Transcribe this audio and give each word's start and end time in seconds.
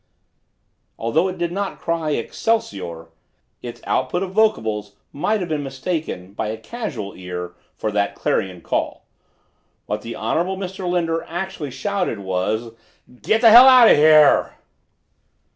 Although 0.97 1.27
it 1.27 1.37
did 1.37 1.51
not 1.51 1.77
cry 1.77 2.09
"Excelsior," 2.13 3.09
its 3.61 3.81
output 3.85 4.23
of 4.23 4.31
vocables 4.31 4.95
might 5.13 5.41
have 5.41 5.49
been 5.49 5.61
mistaken, 5.61 6.33
by 6.33 6.47
a 6.47 6.57
casual 6.57 7.13
ear, 7.15 7.53
for 7.75 7.91
that 7.91 8.15
clarion 8.15 8.61
call. 8.61 9.05
What 9.85 10.01
the 10.01 10.15
Honorable 10.15 10.57
Mr. 10.57 10.89
Linder 10.89 11.21
actually 11.27 11.69
shouted 11.69 12.17
was: 12.17 12.71
"Getthehelloutofhere!" 13.11 14.53